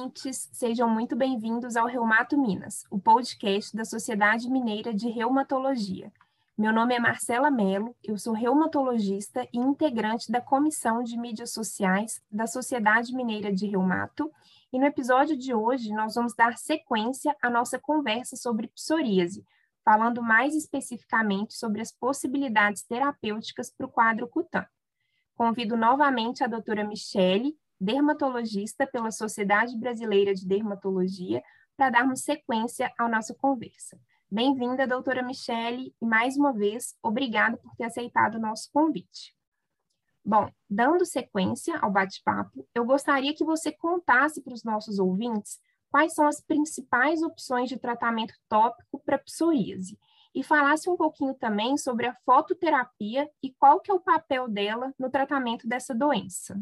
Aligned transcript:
ouvintes, 0.00 0.48
sejam 0.50 0.88
muito 0.88 1.14
bem-vindos 1.14 1.76
ao 1.76 1.86
Reumato 1.86 2.38
Minas, 2.38 2.84
o 2.90 2.98
podcast 2.98 3.76
da 3.76 3.84
Sociedade 3.84 4.48
Mineira 4.48 4.94
de 4.94 5.10
Reumatologia. 5.10 6.10
Meu 6.56 6.72
nome 6.72 6.94
é 6.94 6.98
Marcela 6.98 7.50
Mello, 7.50 7.94
eu 8.02 8.16
sou 8.16 8.32
reumatologista 8.32 9.46
e 9.52 9.58
integrante 9.58 10.32
da 10.32 10.40
Comissão 10.40 11.02
de 11.02 11.18
Mídias 11.18 11.52
Sociais 11.52 12.22
da 12.30 12.46
Sociedade 12.46 13.14
Mineira 13.14 13.52
de 13.52 13.66
Reumato, 13.66 14.32
e 14.72 14.78
no 14.78 14.86
episódio 14.86 15.36
de 15.36 15.52
hoje 15.52 15.92
nós 15.92 16.14
vamos 16.14 16.34
dar 16.34 16.56
sequência 16.56 17.36
à 17.42 17.50
nossa 17.50 17.78
conversa 17.78 18.36
sobre 18.36 18.68
psoríase, 18.68 19.44
falando 19.84 20.22
mais 20.22 20.54
especificamente 20.54 21.52
sobre 21.52 21.82
as 21.82 21.92
possibilidades 21.92 22.82
terapêuticas 22.82 23.70
para 23.70 23.86
o 23.86 23.90
quadro 23.90 24.26
cutâneo. 24.26 24.68
Convido 25.36 25.76
novamente 25.76 26.42
a 26.42 26.46
doutora 26.46 26.84
Michele, 26.84 27.54
dermatologista 27.80 28.86
pela 28.86 29.10
Sociedade 29.10 29.76
Brasileira 29.78 30.34
de 30.34 30.46
Dermatologia, 30.46 31.42
para 31.76 31.88
darmos 31.88 32.20
sequência 32.20 32.92
à 32.98 33.08
nossa 33.08 33.34
conversa. 33.34 33.98
Bem-vinda, 34.30 34.86
doutora 34.86 35.22
Michele, 35.22 35.94
e 36.00 36.04
mais 36.04 36.36
uma 36.36 36.52
vez, 36.52 36.94
obrigada 37.02 37.56
por 37.56 37.74
ter 37.76 37.84
aceitado 37.84 38.34
o 38.34 38.40
nosso 38.40 38.70
convite. 38.70 39.34
Bom, 40.22 40.50
dando 40.68 41.06
sequência 41.06 41.78
ao 41.78 41.90
bate-papo, 41.90 42.68
eu 42.74 42.84
gostaria 42.84 43.34
que 43.34 43.44
você 43.44 43.72
contasse 43.72 44.42
para 44.42 44.52
os 44.52 44.62
nossos 44.62 44.98
ouvintes 44.98 45.58
quais 45.90 46.14
são 46.14 46.28
as 46.28 46.40
principais 46.40 47.22
opções 47.22 47.70
de 47.70 47.78
tratamento 47.78 48.34
tópico 48.46 49.02
para 49.04 49.18
psoríase 49.18 49.98
e 50.34 50.44
falasse 50.44 50.88
um 50.88 50.96
pouquinho 50.96 51.34
também 51.34 51.76
sobre 51.78 52.06
a 52.06 52.14
fototerapia 52.24 53.28
e 53.42 53.52
qual 53.54 53.80
que 53.80 53.90
é 53.90 53.94
o 53.94 54.00
papel 54.00 54.46
dela 54.48 54.94
no 54.98 55.10
tratamento 55.10 55.66
dessa 55.66 55.94
doença. 55.94 56.60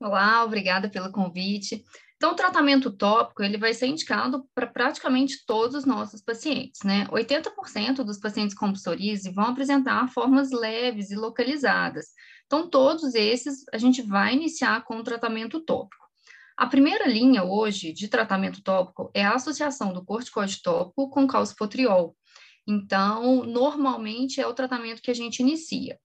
Olá, 0.00 0.44
obrigada 0.44 0.88
pelo 0.88 1.10
convite. 1.10 1.84
Então, 2.16 2.30
o 2.30 2.36
tratamento 2.36 2.88
tópico, 2.88 3.42
ele 3.42 3.58
vai 3.58 3.74
ser 3.74 3.86
indicado 3.86 4.48
para 4.54 4.66
praticamente 4.68 5.44
todos 5.44 5.74
os 5.74 5.84
nossos 5.84 6.22
pacientes, 6.22 6.82
né? 6.84 7.04
80% 7.10 8.04
dos 8.04 8.16
pacientes 8.18 8.54
com 8.54 8.72
psoríase 8.72 9.32
vão 9.32 9.46
apresentar 9.46 10.08
formas 10.08 10.52
leves 10.52 11.10
e 11.10 11.16
localizadas. 11.16 12.06
Então, 12.46 12.70
todos 12.70 13.12
esses 13.16 13.64
a 13.72 13.78
gente 13.78 14.00
vai 14.00 14.34
iniciar 14.34 14.84
com 14.84 14.98
o 14.98 15.02
tratamento 15.02 15.60
tópico. 15.60 16.06
A 16.56 16.68
primeira 16.68 17.08
linha 17.08 17.42
hoje 17.42 17.92
de 17.92 18.06
tratamento 18.06 18.62
tópico 18.62 19.10
é 19.12 19.24
a 19.24 19.34
associação 19.34 19.92
do 19.92 20.04
corticoide 20.04 20.62
tópico 20.62 21.10
com 21.10 21.26
calcipotriol. 21.26 22.16
Então, 22.64 23.42
normalmente 23.44 24.40
é 24.40 24.46
o 24.46 24.54
tratamento 24.54 25.02
que 25.02 25.10
a 25.10 25.14
gente 25.14 25.40
inicia. 25.40 25.98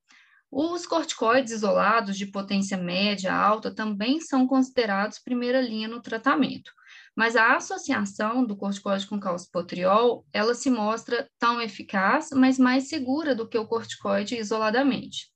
Os 0.56 0.86
corticoides 0.86 1.52
isolados 1.52 2.16
de 2.16 2.28
potência 2.28 2.78
média 2.78 3.34
alta 3.34 3.74
também 3.74 4.22
são 4.22 4.46
considerados 4.46 5.18
primeira 5.18 5.60
linha 5.60 5.88
no 5.88 6.00
tratamento, 6.00 6.72
mas 7.16 7.36
a 7.36 7.56
associação 7.56 8.46
do 8.46 8.56
corticoide 8.56 9.08
com 9.08 9.20
calcipotriol, 9.20 10.24
ela 10.32 10.54
se 10.54 10.70
mostra 10.70 11.28
tão 11.40 11.60
eficaz, 11.60 12.30
mas 12.32 12.60
mais 12.60 12.88
segura 12.88 13.34
do 13.34 13.50
que 13.50 13.58
o 13.58 13.66
corticoide 13.66 14.38
isoladamente. 14.38 15.33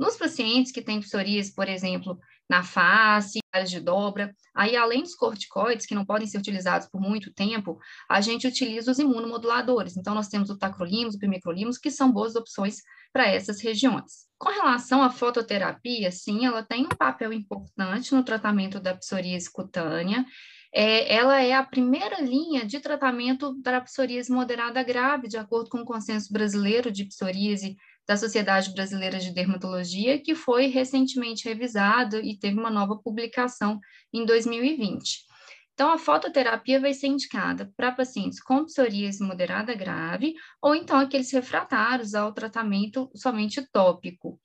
Nos 0.00 0.16
pacientes 0.16 0.72
que 0.72 0.80
têm 0.80 0.98
psoríase, 0.98 1.54
por 1.54 1.68
exemplo, 1.68 2.18
na 2.48 2.62
face, 2.62 3.38
áreas 3.52 3.70
de 3.70 3.80
dobra, 3.80 4.34
aí 4.54 4.74
além 4.74 5.02
dos 5.02 5.14
corticoides, 5.14 5.84
que 5.84 5.94
não 5.94 6.06
podem 6.06 6.26
ser 6.26 6.38
utilizados 6.38 6.88
por 6.88 7.02
muito 7.02 7.30
tempo, 7.34 7.78
a 8.08 8.18
gente 8.22 8.46
utiliza 8.46 8.90
os 8.90 8.98
imunomoduladores. 8.98 9.98
Então, 9.98 10.14
nós 10.14 10.28
temos 10.28 10.48
o 10.48 10.56
tacrolimus, 10.56 11.16
o 11.16 11.18
pimecrolimus, 11.18 11.76
que 11.76 11.90
são 11.90 12.10
boas 12.10 12.34
opções 12.34 12.76
para 13.12 13.28
essas 13.28 13.60
regiões. 13.60 14.26
Com 14.38 14.48
relação 14.48 15.02
à 15.02 15.10
fototerapia, 15.10 16.10
sim, 16.10 16.46
ela 16.46 16.62
tem 16.62 16.86
um 16.86 16.96
papel 16.96 17.30
importante 17.30 18.14
no 18.14 18.24
tratamento 18.24 18.80
da 18.80 18.94
psoríase 18.94 19.52
cutânea. 19.52 20.24
É, 20.72 21.14
ela 21.14 21.42
é 21.42 21.52
a 21.52 21.62
primeira 21.62 22.22
linha 22.22 22.64
de 22.64 22.80
tratamento 22.80 23.52
da 23.60 23.82
psoríase 23.82 24.32
moderada 24.32 24.82
grave, 24.82 25.28
de 25.28 25.36
acordo 25.36 25.68
com 25.68 25.80
o 25.80 25.84
consenso 25.84 26.32
brasileiro 26.32 26.90
de 26.90 27.04
psoríase 27.04 27.76
da 28.10 28.16
Sociedade 28.16 28.72
Brasileira 28.72 29.20
de 29.20 29.30
Dermatologia, 29.30 30.18
que 30.18 30.34
foi 30.34 30.66
recentemente 30.66 31.48
revisado 31.48 32.16
e 32.16 32.36
teve 32.36 32.58
uma 32.58 32.68
nova 32.68 32.96
publicação 32.96 33.78
em 34.12 34.26
2020. 34.26 35.26
Então, 35.72 35.92
a 35.92 35.96
fototerapia 35.96 36.80
vai 36.80 36.92
ser 36.92 37.06
indicada 37.06 37.72
para 37.76 37.92
pacientes 37.92 38.42
com 38.42 38.64
psoríase 38.64 39.22
moderada 39.22 39.76
grave 39.76 40.34
ou 40.60 40.74
então 40.74 40.98
aqueles 40.98 41.30
refratários 41.30 42.12
ao 42.12 42.32
tratamento 42.32 43.08
somente 43.14 43.64
tópico. 43.70 44.40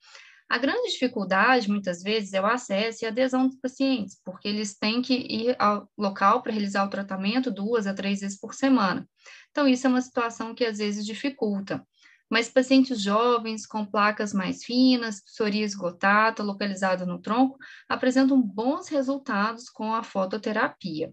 A 0.48 0.58
grande 0.58 0.92
dificuldade, 0.92 1.68
muitas 1.68 2.04
vezes, 2.04 2.34
é 2.34 2.40
o 2.40 2.46
acesso 2.46 3.04
e 3.04 3.08
adesão 3.08 3.48
dos 3.48 3.58
pacientes, 3.58 4.16
porque 4.24 4.46
eles 4.46 4.78
têm 4.78 5.02
que 5.02 5.12
ir 5.12 5.56
ao 5.58 5.90
local 5.98 6.40
para 6.40 6.52
realizar 6.52 6.84
o 6.84 6.88
tratamento 6.88 7.50
duas 7.50 7.88
a 7.88 7.92
três 7.92 8.20
vezes 8.20 8.38
por 8.38 8.54
semana. 8.54 9.08
Então, 9.50 9.66
isso 9.66 9.88
é 9.88 9.90
uma 9.90 10.00
situação 10.00 10.54
que 10.54 10.64
às 10.64 10.78
vezes 10.78 11.04
dificulta. 11.04 11.84
Mas 12.30 12.48
pacientes 12.48 13.00
jovens 13.00 13.66
com 13.66 13.84
placas 13.84 14.32
mais 14.32 14.64
finas, 14.64 15.22
psoríase 15.22 15.76
gotata 15.76 16.42
localizada 16.42 17.06
no 17.06 17.20
tronco, 17.20 17.56
apresentam 17.88 18.40
bons 18.40 18.88
resultados 18.88 19.68
com 19.68 19.94
a 19.94 20.02
fototerapia. 20.02 21.12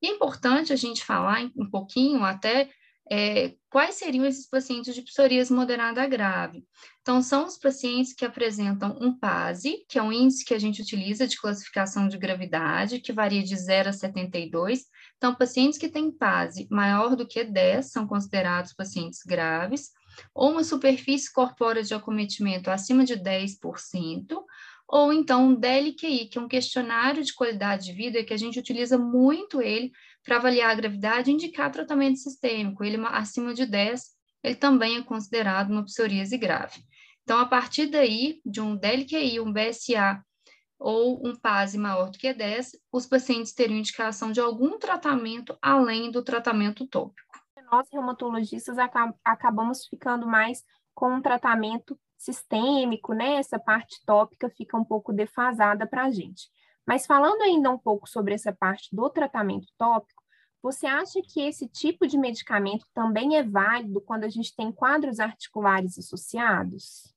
E 0.00 0.08
é 0.08 0.10
importante 0.10 0.72
a 0.72 0.76
gente 0.76 1.04
falar 1.04 1.48
um 1.56 1.70
pouquinho 1.70 2.24
até 2.24 2.68
é, 3.10 3.54
quais 3.70 3.96
seriam 3.96 4.24
esses 4.24 4.48
pacientes 4.48 4.94
de 4.94 5.02
psoríase 5.02 5.52
moderada 5.52 6.06
grave. 6.06 6.64
Então, 7.00 7.20
são 7.20 7.46
os 7.46 7.58
pacientes 7.58 8.12
que 8.12 8.24
apresentam 8.24 8.96
um 9.00 9.16
PASE, 9.16 9.84
que 9.88 9.98
é 9.98 10.02
um 10.02 10.12
índice 10.12 10.44
que 10.44 10.54
a 10.54 10.58
gente 10.58 10.82
utiliza 10.82 11.26
de 11.26 11.40
classificação 11.40 12.08
de 12.08 12.16
gravidade, 12.16 13.00
que 13.00 13.12
varia 13.12 13.42
de 13.42 13.56
0 13.56 13.90
a 13.90 13.92
72. 13.92 14.84
Então, 15.16 15.34
pacientes 15.34 15.78
que 15.78 15.88
têm 15.88 16.10
PASE 16.10 16.66
maior 16.70 17.14
do 17.16 17.26
que 17.26 17.44
10 17.44 17.90
são 17.90 18.06
considerados 18.06 18.72
pacientes 18.72 19.20
graves, 19.26 19.90
ou 20.34 20.52
uma 20.52 20.64
superfície 20.64 21.32
corpórea 21.32 21.82
de 21.82 21.94
acometimento 21.94 22.70
acima 22.70 23.04
de 23.04 23.16
10%, 23.16 24.42
ou 24.88 25.12
então 25.12 25.48
um 25.48 25.54
DLQI, 25.54 26.28
que 26.28 26.38
é 26.38 26.40
um 26.40 26.48
questionário 26.48 27.24
de 27.24 27.34
qualidade 27.34 27.86
de 27.86 27.92
vida 27.92 28.22
que 28.22 28.34
a 28.34 28.36
gente 28.36 28.58
utiliza 28.58 28.98
muito 28.98 29.62
ele 29.62 29.90
para 30.22 30.36
avaliar 30.36 30.70
a 30.70 30.74
gravidade 30.74 31.30
e 31.30 31.34
indicar 31.34 31.70
tratamento 31.70 32.18
sistêmico. 32.18 32.84
Ele 32.84 33.02
acima 33.06 33.54
de 33.54 33.64
10, 33.64 34.02
ele 34.44 34.54
também 34.54 34.98
é 34.98 35.02
considerado 35.02 35.70
uma 35.70 35.84
psoríase 35.84 36.36
grave. 36.36 36.82
Então, 37.22 37.38
a 37.38 37.46
partir 37.46 37.86
daí, 37.86 38.40
de 38.44 38.60
um 38.60 38.76
DLQI, 38.76 39.40
um 39.40 39.52
BSA 39.52 40.22
ou 40.78 41.26
um 41.26 41.36
PASE 41.36 41.78
maior 41.78 42.10
do 42.10 42.18
que 42.18 42.32
10, 42.32 42.72
os 42.92 43.06
pacientes 43.06 43.54
teriam 43.54 43.78
indicação 43.78 44.32
de 44.32 44.40
algum 44.40 44.78
tratamento 44.78 45.56
além 45.62 46.10
do 46.10 46.22
tratamento 46.22 46.86
tópico. 46.86 47.41
Nós, 47.72 47.88
reumatologistas, 47.90 48.76
acabamos 49.24 49.86
ficando 49.86 50.26
mais 50.26 50.62
com 50.94 51.14
um 51.14 51.22
tratamento 51.22 51.98
sistêmico, 52.18 53.14
né? 53.14 53.36
Essa 53.36 53.58
parte 53.58 54.04
tópica 54.04 54.50
fica 54.50 54.76
um 54.76 54.84
pouco 54.84 55.10
defasada 55.10 55.86
para 55.86 56.04
a 56.04 56.10
gente. 56.10 56.50
Mas 56.86 57.06
falando 57.06 57.40
ainda 57.40 57.70
um 57.70 57.78
pouco 57.78 58.06
sobre 58.06 58.34
essa 58.34 58.52
parte 58.52 58.94
do 58.94 59.08
tratamento 59.08 59.68
tópico, 59.78 60.22
você 60.62 60.86
acha 60.86 61.20
que 61.22 61.40
esse 61.40 61.66
tipo 61.66 62.06
de 62.06 62.18
medicamento 62.18 62.84
também 62.92 63.36
é 63.38 63.42
válido 63.42 64.02
quando 64.02 64.24
a 64.24 64.28
gente 64.28 64.54
tem 64.54 64.70
quadros 64.70 65.18
articulares 65.18 65.98
associados? 65.98 67.10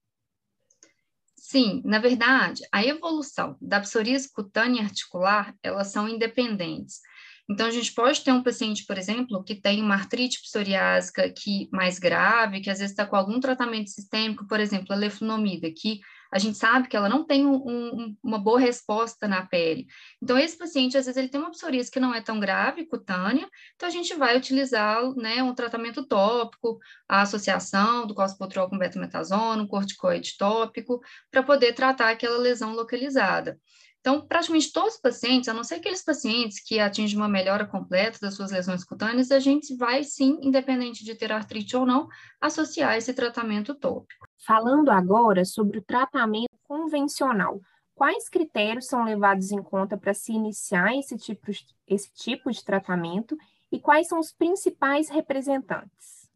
Sim, 1.36 1.82
na 1.84 2.00
verdade, 2.00 2.64
a 2.72 2.84
evolução 2.84 3.58
da 3.62 3.82
psoríase 3.82 4.32
cutânea 4.32 4.84
articular, 4.84 5.54
elas 5.62 5.88
são 5.88 6.08
independentes. 6.08 7.02
Então, 7.50 7.68
a 7.68 7.72
gente 7.72 7.94
pode 7.94 8.24
ter 8.24 8.32
um 8.32 8.42
paciente, 8.42 8.86
por 8.86 8.98
exemplo, 8.98 9.44
que 9.44 9.54
tem 9.54 9.82
uma 9.82 9.94
artrite 9.94 10.42
psoriásica 10.42 11.30
que, 11.30 11.70
mais 11.72 12.00
grave, 12.00 12.60
que 12.60 12.70
às 12.70 12.80
vezes 12.80 12.92
está 12.92 13.06
com 13.06 13.16
algum 13.16 13.40
tratamento 13.40 13.92
sistêmico, 13.92 14.48
por 14.48 14.60
exemplo, 14.60 14.94
a 14.94 14.96
leflunomida, 14.96 15.70
que 15.72 16.00
a 16.32 16.40
gente 16.40 16.58
sabe 16.58 16.88
que 16.88 16.98
ela 16.98 17.08
não 17.08 17.24
tem 17.24 17.46
um, 17.46 17.56
um, 17.56 18.18
uma 18.24 18.40
boa 18.40 18.60
resposta 18.60 19.28
na 19.28 19.46
pele. 19.46 19.86
Então, 20.22 20.38
esse 20.38 20.58
paciente, 20.58 20.98
às 20.98 21.06
vezes, 21.06 21.18
ele 21.18 21.30
tem 21.30 21.40
uma 21.40 21.52
psoríase 21.52 21.92
que 21.92 22.00
não 22.00 22.14
é 22.14 22.22
tão 22.22 22.40
grave, 22.40 22.88
cutânea, 22.88 23.48
então 23.76 23.88
a 23.88 23.92
gente 23.92 24.14
vai 24.16 24.36
utilizar 24.36 25.02
né, 25.16 25.42
um 25.44 25.54
tratamento 25.54 26.06
tópico, 26.06 26.80
a 27.08 27.22
associação 27.22 28.08
do 28.08 28.16
cospotrol 28.16 28.70
com 28.70 28.78
betametasona, 28.78 29.62
um 29.62 29.68
corticoide 29.68 30.36
tópico, 30.38 31.00
para 31.32 31.44
poder 31.44 31.74
tratar 31.74 32.10
aquela 32.10 32.38
lesão 32.38 32.74
localizada. 32.74 33.58
Então, 34.06 34.22
praticamente 34.22 34.72
todos 34.72 34.94
os 34.94 35.02
pacientes, 35.02 35.50
a 35.50 35.54
não 35.54 35.64
ser 35.64 35.76
aqueles 35.76 36.04
pacientes 36.04 36.60
que 36.60 36.80
atingem 36.80 37.18
uma 37.18 37.28
melhora 37.28 37.66
completa 37.66 38.20
das 38.22 38.36
suas 38.36 38.52
lesões 38.52 38.84
cutâneas, 38.84 39.32
a 39.32 39.40
gente 39.40 39.76
vai 39.76 40.04
sim, 40.04 40.38
independente 40.44 41.04
de 41.04 41.16
ter 41.16 41.32
artrite 41.32 41.76
ou 41.76 41.88
não, 41.88 42.08
associar 42.40 42.96
esse 42.96 43.12
tratamento 43.16 43.74
tópico. 43.74 44.28
Falando 44.46 44.92
agora 44.92 45.44
sobre 45.44 45.80
o 45.80 45.82
tratamento 45.82 46.56
convencional, 46.68 47.60
quais 47.96 48.30
critérios 48.30 48.86
são 48.86 49.04
levados 49.04 49.50
em 49.50 49.64
conta 49.64 49.98
para 49.98 50.14
se 50.14 50.32
iniciar 50.32 50.96
esse 50.96 51.18
tipo, 51.18 51.52
esse 51.88 52.14
tipo 52.14 52.52
de 52.52 52.64
tratamento 52.64 53.36
e 53.72 53.80
quais 53.80 54.08
são 54.08 54.20
os 54.20 54.32
principais 54.32 55.10
representantes? 55.10 56.30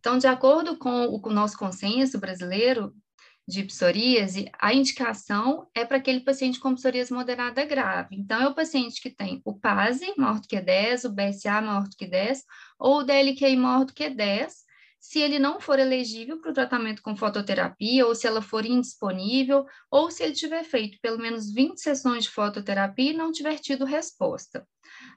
Então, 0.00 0.16
de 0.16 0.26
acordo 0.26 0.78
com 0.78 1.08
o 1.08 1.30
nosso 1.30 1.58
consenso 1.58 2.18
brasileiro, 2.18 2.94
de 3.46 3.64
psoríase, 3.64 4.50
a 4.58 4.72
indicação 4.72 5.68
é 5.74 5.84
para 5.84 5.96
aquele 5.96 6.20
paciente 6.20 6.60
com 6.60 6.74
psoríase 6.74 7.12
moderada 7.12 7.64
grave. 7.64 8.16
Então, 8.16 8.40
é 8.40 8.48
o 8.48 8.54
paciente 8.54 9.00
que 9.00 9.10
tem 9.10 9.42
o 9.44 9.58
PASE 9.58 10.14
maior 10.16 10.40
do 10.40 10.46
que 10.46 10.60
10, 10.60 11.04
o 11.04 11.10
BSA 11.10 11.60
maior 11.60 11.88
do 11.88 11.96
que 11.96 12.06
10, 12.06 12.44
ou 12.78 12.98
o 12.98 13.02
DLQI 13.02 13.56
maior 13.56 13.84
do 13.84 13.92
que 13.92 14.08
10, 14.08 14.62
se 15.02 15.18
ele 15.18 15.40
não 15.40 15.60
for 15.60 15.80
elegível 15.80 16.40
para 16.40 16.52
o 16.52 16.54
tratamento 16.54 17.02
com 17.02 17.16
fototerapia, 17.16 18.06
ou 18.06 18.14
se 18.14 18.24
ela 18.24 18.40
for 18.40 18.64
indisponível, 18.64 19.66
ou 19.90 20.12
se 20.12 20.22
ele 20.22 20.32
tiver 20.32 20.62
feito 20.62 20.96
pelo 21.02 21.18
menos 21.18 21.52
20 21.52 21.78
sessões 21.78 22.24
de 22.24 22.30
fototerapia 22.30 23.10
e 23.10 23.16
não 23.16 23.32
tiver 23.32 23.58
tido 23.58 23.84
resposta. 23.84 24.64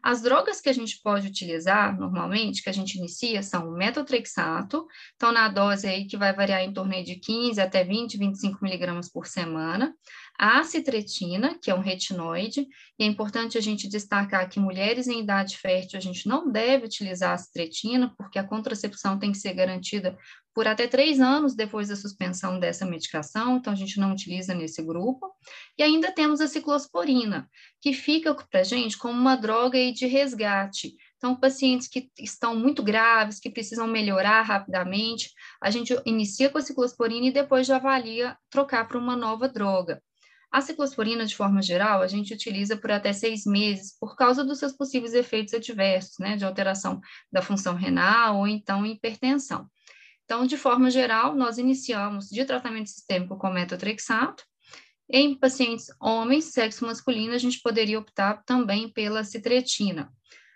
As 0.01 0.21
drogas 0.21 0.61
que 0.61 0.69
a 0.69 0.73
gente 0.73 1.01
pode 1.01 1.27
utilizar 1.27 1.97
normalmente, 1.97 2.61
que 2.63 2.69
a 2.69 2.73
gente 2.73 2.97
inicia, 2.97 3.41
são 3.41 3.69
o 3.69 3.71
metotrexato, 3.71 4.85
então 5.15 5.31
na 5.31 5.47
dose 5.49 5.87
aí 5.87 6.05
que 6.05 6.17
vai 6.17 6.33
variar 6.33 6.61
em 6.61 6.73
torno 6.73 7.03
de 7.03 7.15
15 7.15 7.59
até 7.59 7.83
20, 7.83 8.17
25 8.17 8.63
miligramas 8.63 9.09
por 9.11 9.25
semana, 9.27 9.93
a 10.37 10.63
citretina, 10.63 11.57
que 11.61 11.71
é 11.71 11.75
um 11.75 11.81
retinoide, 11.81 12.67
e 12.99 13.03
é 13.03 13.07
importante 13.07 13.57
a 13.57 13.61
gente 13.61 13.87
destacar 13.87 14.49
que 14.49 14.59
mulheres 14.59 15.07
em 15.07 15.21
idade 15.21 15.57
fértil 15.57 15.97
a 15.97 16.01
gente 16.01 16.27
não 16.27 16.51
deve 16.51 16.85
utilizar 16.85 17.33
a 17.33 17.37
citretina, 17.37 18.13
porque 18.17 18.37
a 18.37 18.43
contracepção 18.43 19.17
tem 19.17 19.31
que 19.31 19.37
ser 19.37 19.53
garantida 19.53 20.17
por 20.53 20.67
até 20.67 20.87
três 20.87 21.19
anos 21.19 21.53
depois 21.53 21.89
da 21.89 21.97
suspensão 21.97 22.59
dessa 22.59 22.85
medicação, 22.85 23.57
então 23.57 23.73
a 23.73 23.75
gente 23.75 23.99
não 23.99 24.13
utiliza 24.13 24.53
nesse 24.53 24.81
grupo. 24.81 25.29
E 25.77 25.83
ainda 25.83 26.13
temos 26.13 26.39
a 26.39 26.47
ciclosporina, 26.47 27.49
que 27.81 27.91
fica 27.91 28.33
para 28.33 28.61
a 28.61 28.63
gente 28.63 28.97
como 28.97 29.19
uma 29.19 29.35
droga 29.35 29.77
de 29.91 30.05
resgate. 30.05 30.95
Então, 31.17 31.35
pacientes 31.35 31.87
que 31.87 32.09
estão 32.19 32.55
muito 32.55 32.83
graves, 32.83 33.39
que 33.39 33.49
precisam 33.49 33.87
melhorar 33.87 34.43
rapidamente, 34.43 35.31
a 35.61 35.69
gente 35.69 35.93
inicia 36.05 36.49
com 36.49 36.57
a 36.57 36.61
ciclosporina 36.61 37.27
e 37.27 37.33
depois 37.33 37.67
já 37.67 37.75
avalia 37.75 38.37
trocar 38.49 38.87
para 38.87 38.97
uma 38.97 39.15
nova 39.15 39.49
droga. 39.49 40.01
A 40.55 40.61
ciclosporina, 40.61 41.25
de 41.25 41.35
forma 41.35 41.61
geral, 41.61 42.01
a 42.01 42.07
gente 42.07 42.33
utiliza 42.33 42.77
por 42.77 42.89
até 42.89 43.11
seis 43.11 43.45
meses, 43.45 43.91
por 43.99 44.15
causa 44.15 44.41
dos 44.41 44.57
seus 44.57 44.71
possíveis 44.71 45.13
efeitos 45.13 45.53
adversos, 45.53 46.17
né, 46.17 46.37
de 46.37 46.45
alteração 46.45 47.01
da 47.29 47.41
função 47.41 47.75
renal 47.75 48.37
ou 48.37 48.47
então 48.47 48.85
hipertensão. 48.85 49.69
Então, 50.23 50.47
de 50.47 50.55
forma 50.55 50.89
geral, 50.89 51.35
nós 51.35 51.57
iniciamos 51.57 52.29
de 52.29 52.45
tratamento 52.45 52.89
sistêmico 52.89 53.37
com 53.37 53.49
metotrexato. 53.49 54.45
Em 55.09 55.37
pacientes 55.37 55.87
homens, 55.99 56.53
sexo 56.53 56.85
masculino, 56.85 57.33
a 57.33 57.37
gente 57.37 57.59
poderia 57.61 57.99
optar 57.99 58.41
também 58.45 58.87
pela 58.87 59.25
citretina. 59.25 60.09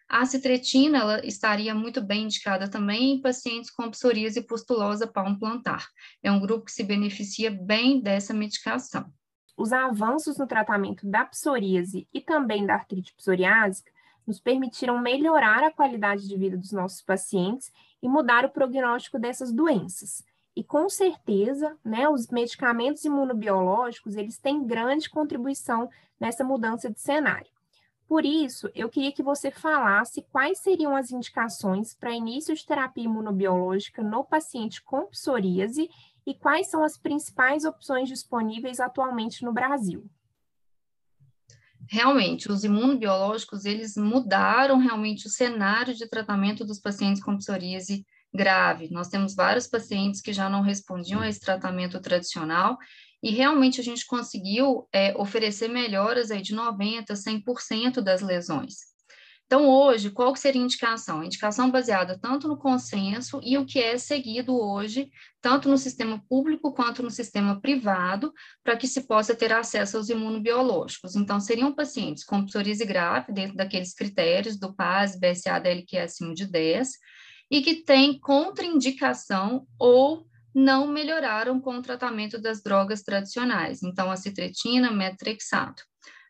A 0.08 0.26
citretina 0.26 1.00
ela 1.00 1.26
estaria 1.26 1.76
muito 1.76 2.02
bem 2.02 2.24
indicada 2.24 2.70
também 2.70 3.16
em 3.16 3.22
pacientes 3.22 3.70
com 3.70 3.92
psoríase 3.92 4.48
pustulosa 4.48 5.06
palmo-plantar. 5.06 5.86
É 6.24 6.32
um 6.32 6.40
grupo 6.40 6.64
que 6.64 6.72
se 6.72 6.86
beneficia 6.86 7.52
bem 7.52 8.00
dessa 8.00 8.34
medicação. 8.34 9.12
Os 9.60 9.74
avanços 9.74 10.38
no 10.38 10.48
tratamento 10.48 11.06
da 11.06 11.26
psoríase 11.26 12.08
e 12.14 12.22
também 12.22 12.66
da 12.66 12.76
artrite 12.76 13.14
psoriásica 13.14 13.92
nos 14.26 14.40
permitiram 14.40 14.98
melhorar 15.02 15.62
a 15.66 15.70
qualidade 15.70 16.30
de 16.30 16.38
vida 16.38 16.56
dos 16.56 16.72
nossos 16.72 17.02
pacientes 17.02 17.70
e 18.02 18.08
mudar 18.08 18.46
o 18.46 18.50
prognóstico 18.50 19.20
dessas 19.20 19.52
doenças. 19.52 20.24
E 20.56 20.64
com 20.64 20.88
certeza, 20.88 21.78
né, 21.84 22.08
os 22.08 22.30
medicamentos 22.30 23.04
imunobiológicos, 23.04 24.16
eles 24.16 24.38
têm 24.38 24.66
grande 24.66 25.10
contribuição 25.10 25.90
nessa 26.18 26.42
mudança 26.42 26.90
de 26.90 27.02
cenário. 27.02 27.52
Por 28.08 28.26
isso, 28.26 28.72
eu 28.74 28.88
queria 28.88 29.12
que 29.12 29.22
você 29.22 29.52
falasse 29.52 30.26
quais 30.32 30.60
seriam 30.60 30.96
as 30.96 31.12
indicações 31.12 31.94
para 31.94 32.14
início 32.14 32.56
de 32.56 32.66
terapia 32.66 33.04
imunobiológica 33.04 34.02
no 34.02 34.24
paciente 34.24 34.82
com 34.82 35.06
psoríase 35.08 35.90
e 36.26 36.34
quais 36.34 36.70
são 36.70 36.84
as 36.84 36.98
principais 36.98 37.66
opções 37.66 38.08
disponíveis 38.08 38.80
atualmente 38.80 39.44
no 39.44 39.54
Brasil 39.54 40.10
realmente, 41.90 42.52
os 42.52 42.64
imunobiológicos, 42.64 43.66
eles 43.66 43.98
mudaram 43.98 44.78
realmente 44.78 45.26
o 45.26 45.30
cenário 45.30 45.96
de 45.96 46.08
tratamento 46.08 46.64
dos 46.64 46.80
pacientes 46.80 47.22
com 47.22 47.38
psoríase 47.38 48.06
grave. 48.32 48.90
Nós 48.92 49.10
temos 49.10 49.34
vários 49.36 49.66
pacientes 49.66 50.22
que 50.22 50.32
já 50.32 50.48
não 50.48 50.62
respondiam 50.62 51.20
a 51.20 51.28
esse 51.28 51.40
tratamento 51.40 52.00
tradicional 52.00 52.78
e 53.24 53.32
realmente 53.32 53.82
a 53.82 53.84
gente 53.84 54.06
conseguiu 54.06 54.88
é, 54.94 55.18
oferecer 55.18 55.68
melhoras 55.68 56.30
aí 56.30 56.44
de 56.44 56.56
90%, 56.56 57.08
100% 57.12 58.02
das 58.02 58.22
lesões. 58.22 58.76
Então, 59.50 59.68
hoje, 59.68 60.12
qual 60.12 60.36
seria 60.36 60.62
a 60.62 60.64
indicação? 60.64 61.22
A 61.22 61.26
indicação 61.26 61.72
baseada 61.72 62.16
tanto 62.22 62.48
no 62.48 62.56
consenso 62.56 63.42
e 63.44 63.58
o 63.58 63.66
que 63.66 63.80
é 63.80 63.98
seguido 63.98 64.56
hoje, 64.56 65.10
tanto 65.42 65.68
no 65.68 65.76
sistema 65.76 66.24
público 66.30 66.72
quanto 66.72 67.02
no 67.02 67.10
sistema 67.10 67.60
privado, 67.60 68.32
para 68.64 68.78
que 68.78 68.86
se 68.86 69.08
possa 69.08 69.34
ter 69.34 69.52
acesso 69.52 69.98
aos 69.98 70.08
imunobiológicos. 70.08 71.16
Então, 71.16 71.40
seriam 71.40 71.74
pacientes 71.74 72.24
com 72.24 72.46
psoríase 72.46 72.86
grave, 72.86 73.34
dentro 73.34 73.58
daqueles 73.58 73.96
critérios 73.96 74.56
do 74.56 74.72
PAS, 74.72 75.20
BSA, 75.20 75.58
DLQ 75.58 75.98
acima 75.98 76.36
de 76.36 76.46
10, 76.46 76.92
e 77.50 77.64
que 77.64 77.84
têm 77.84 78.20
contraindicação 78.20 79.66
ou 79.80 80.28
não 80.54 80.86
melhoraram 80.86 81.60
com 81.60 81.76
o 81.76 81.82
tratamento 81.82 82.40
das 82.40 82.62
drogas 82.62 83.02
tradicionais. 83.02 83.82
Então, 83.82 84.12
a 84.12 84.16
citretina, 84.16 84.92
metrexato. 84.92 85.89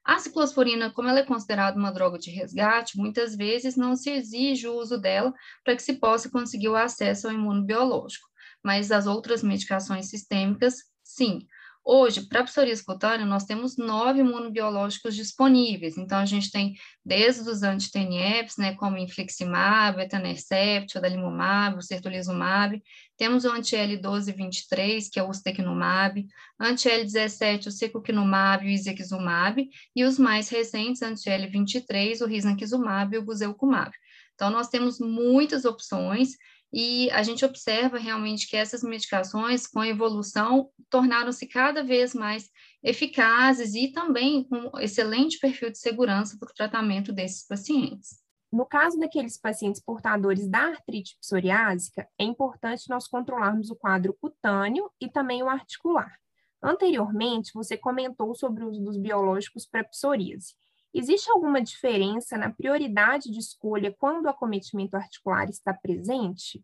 A 0.10 0.18
ciclosporina, 0.18 0.92
como 0.92 1.08
ela 1.08 1.20
é 1.20 1.24
considerada 1.24 1.78
uma 1.78 1.92
droga 1.92 2.18
de 2.18 2.32
resgate, 2.32 2.98
muitas 2.98 3.36
vezes 3.36 3.76
não 3.76 3.96
se 3.96 4.10
exige 4.10 4.68
o 4.68 4.74
uso 4.74 4.98
dela 5.00 5.32
para 5.64 5.76
que 5.76 5.84
se 5.84 6.00
possa 6.00 6.28
conseguir 6.32 6.68
o 6.68 6.76
acesso 6.76 7.28
ao 7.28 7.34
imunobiológico, 7.34 8.28
mas 8.64 8.92
as 8.92 9.06
outras 9.06 9.44
medicações 9.44 10.10
sistêmicas, 10.10 10.78
sim. 11.04 11.46
Hoje, 11.84 12.28
para 12.28 12.44
psoríase 12.44 12.84
cutânea, 12.84 13.26
nós 13.26 13.46
temos 13.46 13.78
nove 13.78 14.20
imunobiológicos 14.20 15.16
disponíveis. 15.16 15.98
Então, 15.98 16.20
a 16.20 16.26
gente 16.26 16.52
tem 16.52 16.76
desde 17.04 17.50
os 17.50 17.64
anti-TNFs, 17.64 18.58
né, 18.58 18.76
como 18.76 18.98
infliximab, 18.98 20.00
etanercept, 20.00 20.98
adalimumab, 20.98 21.78
o 21.78 21.82
certolizumab. 21.82 22.80
Temos 23.18 23.44
o 23.44 23.52
anti-L1223, 23.52 25.10
que 25.12 25.20
é 25.20 25.24
o 25.24 25.30
ustekinumab, 25.30 26.26
anti-L17, 26.60 27.68
o 27.68 27.72
secukinumab 27.72 28.66
e 28.66 28.68
o 28.68 28.72
isequizumab, 28.72 29.68
e 29.96 30.04
os 30.04 30.20
mais 30.20 30.50
recentes, 30.50 31.02
anti-L23, 31.02 32.22
o 32.22 32.28
risankizumab 32.28 33.16
e 33.16 33.18
o 33.18 33.24
guselkumab. 33.24 33.92
Então, 34.36 34.50
nós 34.50 34.70
temos 34.70 35.00
muitas 35.00 35.66
opções 35.66 36.36
e 36.72 37.10
a 37.12 37.24
gente 37.24 37.44
observa 37.44 37.98
realmente 37.98 38.48
que 38.48 38.56
essas 38.56 38.84
medicações, 38.84 39.66
com 39.66 39.80
a 39.80 39.88
evolução, 39.88 40.70
tornaram-se 40.90 41.48
cada 41.48 41.84
vez 41.84 42.14
mais 42.14 42.50
eficazes 42.84 43.74
e 43.74 43.92
também 43.92 44.44
com 44.44 44.78
excelente 44.80 45.40
perfil 45.40 45.72
de 45.72 45.80
segurança 45.80 46.38
para 46.40 46.50
o 46.50 46.54
tratamento 46.54 47.12
desses 47.12 47.46
pacientes. 47.46 48.20
No 48.52 48.66
caso 48.66 48.98
daqueles 49.00 49.38
pacientes 49.38 49.82
portadores 49.82 50.48
da 50.48 50.70
artrite 50.70 51.18
psoriásica, 51.20 52.08
é 52.18 52.24
importante 52.24 52.90
nós 52.90 53.08
controlarmos 53.08 53.70
o 53.70 53.76
quadro 53.76 54.16
cutâneo 54.20 54.90
e 55.00 55.08
também 55.08 55.44
o 55.44 55.50
articular. 55.50 56.18
Anteriormente, 56.62 57.52
você 57.54 57.78
comentou 57.78 58.34
sobre 58.36 58.64
o 58.64 58.70
uso 58.70 58.84
dos 58.84 58.98
biológicos 58.98 59.66
para 59.66 59.84
psoríase. 59.84 60.56
Existe 60.94 61.30
alguma 61.30 61.62
diferença 61.62 62.38
na 62.38 62.52
prioridade 62.52 63.30
de 63.30 63.40
escolha 63.40 63.96
quando 63.98 64.26
o 64.26 64.30
acometimento 64.30 64.96
articular 64.96 65.50
está 65.50 65.74
presente? 65.74 66.64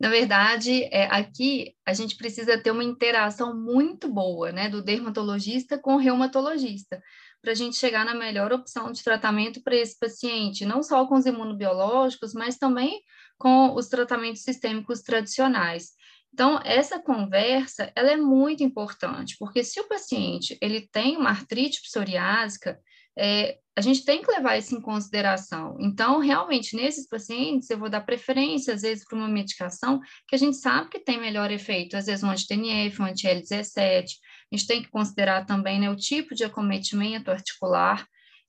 Na 0.00 0.08
verdade, 0.08 0.84
é, 0.92 1.06
aqui 1.06 1.74
a 1.84 1.92
gente 1.92 2.16
precisa 2.16 2.56
ter 2.56 2.70
uma 2.70 2.84
interação 2.84 3.56
muito 3.56 4.08
boa, 4.08 4.52
né, 4.52 4.68
do 4.68 4.80
dermatologista 4.80 5.76
com 5.76 5.94
o 5.94 5.98
reumatologista, 5.98 7.02
para 7.42 7.50
a 7.52 7.54
gente 7.54 7.76
chegar 7.76 8.04
na 8.04 8.14
melhor 8.14 8.52
opção 8.52 8.92
de 8.92 9.02
tratamento 9.02 9.60
para 9.62 9.74
esse 9.74 9.98
paciente, 9.98 10.64
não 10.64 10.82
só 10.84 11.04
com 11.06 11.16
os 11.16 11.26
imunobiológicos, 11.26 12.32
mas 12.32 12.56
também 12.56 13.02
com 13.36 13.74
os 13.74 13.88
tratamentos 13.88 14.42
sistêmicos 14.42 15.02
tradicionais. 15.02 15.92
Então, 16.32 16.60
essa 16.64 17.00
conversa, 17.00 17.90
ela 17.96 18.10
é 18.10 18.16
muito 18.16 18.62
importante, 18.62 19.36
porque 19.38 19.64
se 19.64 19.80
o 19.80 19.88
paciente 19.88 20.56
ele 20.60 20.88
tem 20.92 21.16
uma 21.16 21.30
artrite 21.30 21.80
psoriásica, 21.82 22.78
é, 23.18 23.58
a 23.76 23.80
gente 23.80 24.04
tem 24.04 24.22
que 24.22 24.30
levar 24.30 24.56
isso 24.56 24.74
em 24.74 24.80
consideração. 24.80 25.76
Então, 25.80 26.20
realmente, 26.20 26.76
nesses 26.76 27.08
pacientes, 27.08 27.68
eu 27.68 27.78
vou 27.78 27.88
dar 27.88 28.00
preferência, 28.00 28.74
às 28.74 28.82
vezes, 28.82 29.04
para 29.04 29.16
uma 29.16 29.28
medicação 29.28 30.00
que 30.26 30.34
a 30.34 30.38
gente 30.38 30.56
sabe 30.56 30.88
que 30.88 31.00
tem 31.00 31.20
melhor 31.20 31.50
efeito, 31.50 31.96
às 31.96 32.06
vezes 32.06 32.24
um 32.24 32.30
anti-TNF, 32.30 33.00
um 33.00 33.06
anti-L17. 33.06 34.04
A 34.52 34.56
gente 34.56 34.66
tem 34.66 34.82
que 34.82 34.90
considerar 34.90 35.44
também 35.46 35.80
né, 35.80 35.90
o 35.90 35.96
tipo 35.96 36.34
de 36.34 36.44
acometimento 36.44 37.30
articular, 37.30 38.06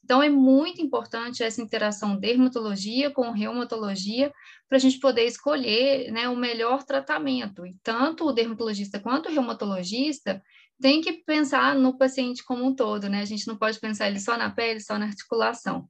então, 0.09 0.23
é 0.23 0.29
muito 0.29 0.81
importante 0.81 1.43
essa 1.43 1.61
interação 1.61 2.17
dermatologia 2.17 3.11
com 3.11 3.29
reumatologia 3.29 4.33
para 4.67 4.79
a 4.79 4.81
gente 4.81 4.97
poder 4.97 5.25
escolher 5.25 6.11
né, 6.11 6.27
o 6.27 6.35
melhor 6.35 6.81
tratamento. 6.81 7.63
E 7.63 7.77
tanto 7.83 8.25
o 8.25 8.31
dermatologista 8.33 8.99
quanto 8.99 9.29
o 9.29 9.31
reumatologista 9.31 10.41
tem 10.81 10.99
que 10.99 11.13
pensar 11.13 11.75
no 11.75 11.95
paciente 11.95 12.43
como 12.43 12.65
um 12.65 12.73
todo, 12.73 13.07
né? 13.07 13.21
A 13.21 13.25
gente 13.25 13.47
não 13.47 13.55
pode 13.55 13.79
pensar 13.79 14.07
ele 14.07 14.19
só 14.19 14.35
na 14.35 14.49
pele, 14.49 14.79
só 14.79 14.97
na 14.97 15.05
articulação. 15.05 15.87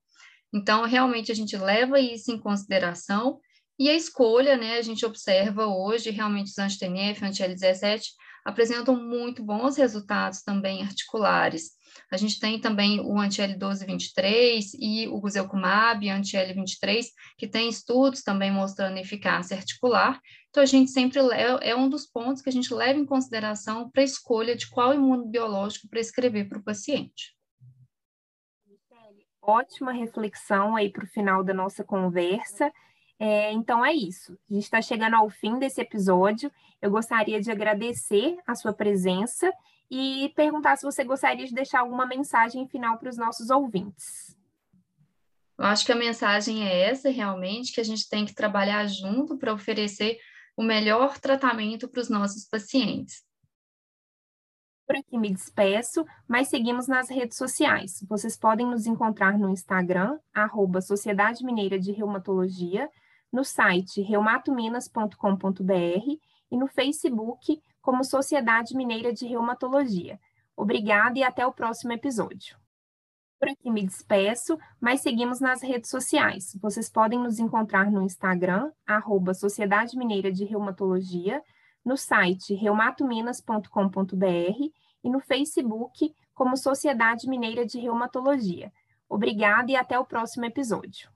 Então, 0.54 0.84
realmente, 0.84 1.32
a 1.32 1.36
gente 1.36 1.56
leva 1.56 1.98
isso 1.98 2.30
em 2.30 2.38
consideração 2.38 3.40
E 3.80 3.90
a 3.90 3.94
escolha, 3.94 4.58
né, 4.58 4.80
a 4.80 4.82
gente 4.82 5.06
observa 5.06 5.66
hoje, 5.66 6.10
realmente 6.10 6.48
os 6.48 6.58
anti-TNF, 6.58 7.24
anti-L17, 7.24 8.02
apresentam 8.44 8.96
muito 8.96 9.44
bons 9.44 9.78
resultados 9.78 10.42
também 10.42 10.82
articulares. 10.82 11.78
A 12.12 12.18
gente 12.18 12.40
tem 12.40 12.60
também 12.60 13.00
o 13.00 13.20
anti-L1223 13.20 14.72
e 14.80 15.08
o 15.08 15.20
guselkumab, 15.20 16.10
anti-L23, 16.10 17.06
que 17.38 17.48
tem 17.48 17.70
estudos 17.70 18.22
também 18.22 18.52
mostrando 18.52 18.98
eficácia 18.98 19.58
articular. 19.58 20.20
Então, 20.50 20.64
a 20.64 20.66
gente 20.66 20.90
sempre 20.90 21.20
é 21.62 21.76
um 21.76 21.90
dos 21.90 22.06
pontos 22.08 22.42
que 22.42 22.50
a 22.50 22.52
gente 22.52 22.74
leva 22.74 23.00
em 23.00 23.06
consideração 23.06 23.90
para 23.90 24.02
a 24.02 24.06
escolha 24.06 24.56
de 24.56 24.68
qual 24.70 24.94
imunobiológico 24.94 25.88
prescrever 25.88 26.48
para 26.48 26.60
o 26.60 26.64
paciente. 26.64 27.36
Ótima 29.42 29.92
reflexão 29.92 30.76
aí 30.76 30.92
para 30.92 31.06
o 31.06 31.08
final 31.08 31.44
da 31.44 31.54
nossa 31.54 31.84
conversa. 31.84 32.72
É, 33.20 33.52
então 33.52 33.86
é 33.86 33.94
isso. 33.94 34.38
A 34.50 34.54
gente 34.54 34.64
está 34.64 34.82
chegando 34.82 35.16
ao 35.16 35.30
fim 35.30 35.60
desse 35.60 35.82
episódio. 35.82 36.50
Eu 36.82 36.90
gostaria 36.90 37.42
de 37.42 37.52
agradecer 37.52 38.38
a 38.48 38.56
sua 38.56 38.72
presença 38.72 39.52
e 39.92 40.32
perguntar 40.36 40.78
se 40.78 40.86
você 40.86 41.04
gostaria 41.04 41.46
de 41.46 41.54
deixar 41.54 41.82
alguma 41.82 42.06
mensagem 42.06 42.68
final 42.68 42.98
para 42.98 43.10
os 43.10 43.18
nossos 43.18 43.50
ouvintes. 43.50 44.38
Eu 45.58 45.66
acho 45.66 45.86
que 45.86 45.92
a 45.92 45.96
mensagem 45.96 46.66
é 46.66 46.90
essa, 46.90 47.10
realmente, 47.10 47.74
que 47.74 47.82
a 47.82 47.84
gente 47.84 48.08
tem 48.08 48.26
que 48.26 48.34
trabalhar 48.34 48.88
junto 48.88 49.38
para 49.38 49.54
oferecer 49.54 50.18
o 50.56 50.64
melhor 50.64 51.18
tratamento 51.20 51.90
para 51.90 52.00
os 52.00 52.10
nossos 52.10 52.46
pacientes. 52.46 53.24
Por 54.88 54.96
aqui 54.96 55.18
me 55.18 55.30
despeço, 55.30 56.06
mas 56.28 56.48
seguimos 56.48 56.88
nas 56.88 57.10
redes 57.10 57.38
sociais. 57.38 58.04
Vocês 58.08 58.38
podem 58.38 58.66
nos 58.66 58.86
encontrar 58.88 59.38
no 59.38 59.50
Instagram, 59.50 60.18
arroba 60.34 60.82
Sociedade 60.82 61.44
Mineira 61.44 61.78
de 61.78 61.92
Reumatologia, 61.92 62.90
no 63.32 63.44
site 63.44 64.02
reumatominas.com.br 64.02 66.18
e 66.52 66.58
no 66.58 66.68
Facebook 66.68 67.62
como 67.82 68.04
Sociedade 68.04 68.76
Mineira 68.76 69.14
de 69.14 69.26
Reumatologia. 69.26 70.20
Obrigada 70.56 71.20
e 71.20 71.24
até 71.24 71.46
o 71.46 71.54
próximo 71.54 71.94
episódio. 71.94 72.58
Por 73.40 73.48
aqui 73.48 73.72
me 73.72 73.86
despeço, 73.86 74.60
mas 74.82 75.00
seguimos 75.00 75.40
nas 75.40 75.62
redes 75.62 75.90
sociais. 75.90 76.58
Vocês 76.62 76.90
podem 76.90 77.20
nos 77.20 77.40
encontrar 77.40 77.90
no 77.90 78.02
Instagram, 78.02 78.70
arroba 78.86 79.34
Sociedade 79.34 79.98
Mineira 79.98 80.30
de 80.30 80.44
Reumatologia, 80.44 81.42
no 81.86 81.96
site 81.96 82.54
reumatominas.com.br 82.54 84.70
e 85.02 85.10
no 85.10 85.22
Facebook 85.22 86.14
como 86.34 86.58
Sociedade 86.58 87.30
Mineira 87.30 87.66
de 87.66 87.80
Reumatologia. 87.80 88.74
Obrigada 89.08 89.72
e 89.72 89.78
até 89.78 89.98
o 89.98 90.06
próximo 90.06 90.46
episódio. 90.46 91.10